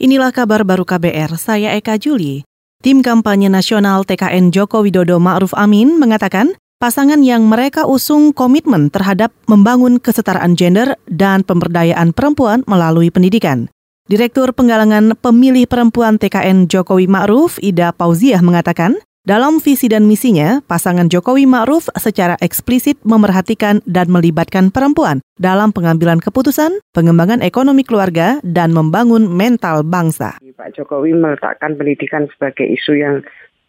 [0.00, 2.40] Inilah kabar baru KBR, saya Eka Juli.
[2.80, 9.28] Tim kampanye nasional TKN Joko Widodo Ma'ruf Amin mengatakan pasangan yang mereka usung komitmen terhadap
[9.44, 13.68] membangun kesetaraan gender dan pemberdayaan perempuan melalui pendidikan.
[14.08, 21.12] Direktur Penggalangan Pemilih Perempuan TKN Jokowi Ma'ruf, Ida Pauziah mengatakan, dalam visi dan misinya, pasangan
[21.12, 28.72] Jokowi Ma'ruf secara eksplisit memerhatikan dan melibatkan perempuan dalam pengambilan keputusan, pengembangan ekonomi keluarga, dan
[28.72, 30.40] membangun mental bangsa.
[30.40, 33.20] Pak Jokowi meletakkan pendidikan sebagai isu yang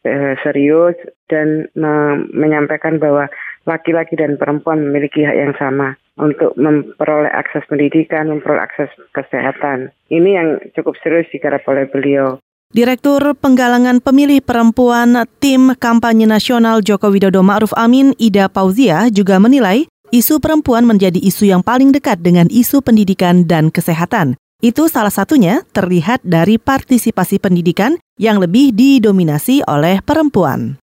[0.08, 0.96] eh, serius
[1.28, 3.28] dan me menyampaikan bahwa
[3.68, 9.92] laki-laki dan perempuan memiliki hak yang sama untuk memperoleh akses pendidikan, memperoleh akses kesehatan.
[10.08, 12.40] Ini yang cukup serius digarap oleh beliau.
[12.72, 19.92] Direktur Penggalangan Pemilih Perempuan Tim Kampanye Nasional Joko Widodo Ma'ruf Amin Ida Pauzia juga menilai
[20.16, 24.40] isu perempuan menjadi isu yang paling dekat dengan isu pendidikan dan kesehatan.
[24.64, 30.80] Itu salah satunya terlihat dari partisipasi pendidikan yang lebih didominasi oleh perempuan.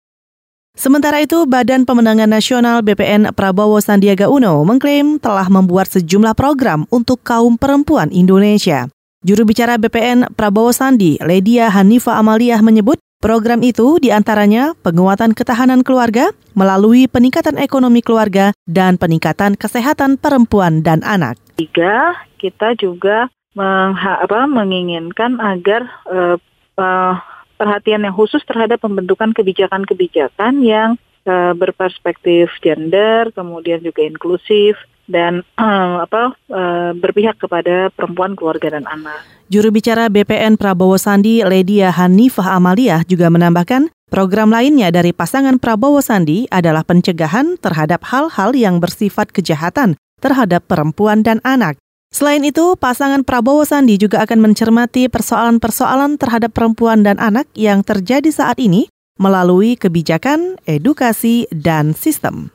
[0.77, 7.25] Sementara itu, Badan Pemenangan Nasional BPN Prabowo Sandiaga Uno mengklaim telah membuat sejumlah program untuk
[7.25, 8.93] kaum perempuan Indonesia.
[9.19, 15.83] Juru bicara BPN Prabowo Sandi, Ledia Hanifa Amaliah menyebut program itu di antaranya penguatan ketahanan
[15.83, 21.35] keluarga melalui peningkatan ekonomi keluarga dan peningkatan kesehatan perempuan dan anak.
[21.59, 23.27] Tiga, kita juga
[23.59, 26.39] mengha, apa, menginginkan agar uh,
[26.79, 27.19] uh,
[27.59, 30.95] perhatian yang khusus terhadap pembentukan kebijakan-kebijakan yang
[31.29, 38.89] uh, berperspektif gender, kemudian juga inklusif, dan uh, apa uh, berpihak kepada perempuan, keluarga dan
[38.89, 39.23] anak.
[39.49, 46.05] Juru bicara BPN Prabowo Sandi Ledia Hanifah Amaliah juga menambahkan, program lainnya dari pasangan Prabowo
[46.05, 51.79] Sandi adalah pencegahan terhadap hal-hal yang bersifat kejahatan terhadap perempuan dan anak.
[52.09, 58.33] Selain itu, pasangan Prabowo Sandi juga akan mencermati persoalan-persoalan terhadap perempuan dan anak yang terjadi
[58.33, 62.55] saat ini melalui kebijakan, edukasi, dan sistem.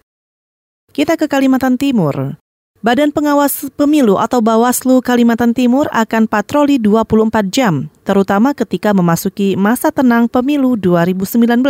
[0.95, 2.39] Kita ke Kalimantan Timur.
[2.83, 9.87] Badan Pengawas Pemilu atau Bawaslu Kalimantan Timur akan patroli 24 jam, terutama ketika memasuki masa
[9.87, 11.63] tenang pemilu 2019.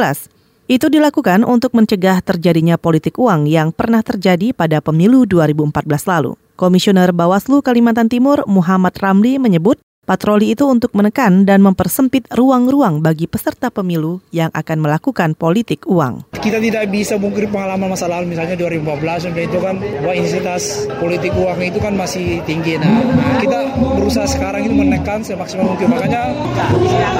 [0.65, 6.33] Itu dilakukan untuk mencegah terjadinya politik uang yang pernah terjadi pada pemilu 2014 lalu.
[6.57, 13.23] Komisioner Bawaslu Kalimantan Timur Muhammad Ramli menyebut Patroli itu untuk menekan dan mempersempit ruang-ruang bagi
[13.23, 16.27] peserta pemilu yang akan melakukan politik uang.
[16.43, 21.31] Kita tidak bisa mungkir pengalaman masa lalu, misalnya 2014, sampai itu kan bahwa intensitas politik
[21.39, 22.75] uang itu kan masih tinggi.
[22.83, 22.99] Nah,
[23.39, 25.87] kita berusaha sekarang itu menekan semaksimal mungkin.
[25.95, 26.35] Makanya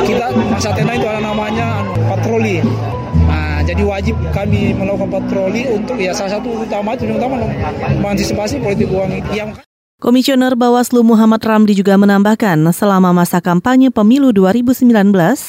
[0.04, 2.60] kita masa tenang itu ada namanya patroli.
[3.32, 7.48] Nah, jadi wajib kami melakukan patroli untuk ya salah satu utama yang utama
[8.04, 9.56] mengantisipasi politik uang yang
[10.04, 14.92] Komisioner Bawaslu Muhammad Ramli juga menambahkan, selama masa kampanye pemilu 2019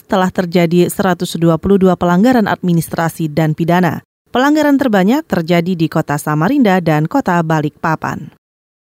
[0.06, 1.42] telah terjadi 122
[1.98, 4.06] pelanggaran administrasi dan pidana.
[4.30, 8.30] Pelanggaran terbanyak terjadi di kota Samarinda dan kota Balikpapan.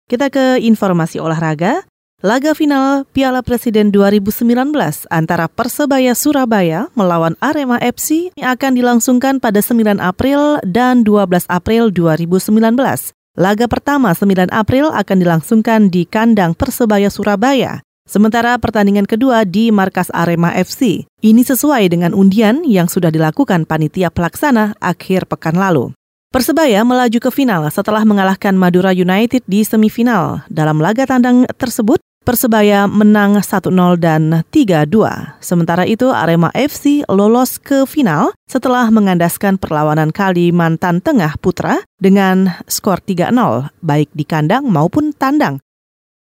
[0.05, 1.81] Kita ke informasi olahraga.
[2.21, 4.69] Laga final Piala Presiden 2019
[5.09, 13.17] antara Persebaya Surabaya melawan Arema FC akan dilangsungkan pada 9 April dan 12 April 2019.
[13.34, 17.83] Laga pertama 9 April akan dilangsungkan di kandang Persebaya Surabaya.
[18.06, 21.03] Sementara pertandingan kedua di markas Arema FC.
[21.19, 25.91] Ini sesuai dengan undian yang sudah dilakukan panitia pelaksana akhir pekan lalu.
[26.34, 30.43] Persebaya melaju ke final setelah mengalahkan Madura United di semifinal.
[30.50, 35.39] Dalam laga tandang tersebut, Persebaya menang 1-0 dan 3-2.
[35.44, 42.99] Sementara itu Arema FC lolos ke final setelah mengandaskan perlawanan Kalimantan Tengah Putra dengan skor
[42.99, 45.61] 3-0 baik di kandang maupun tandang.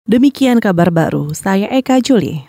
[0.09, 2.49] Demikian kabar baru, saya Eka Juli.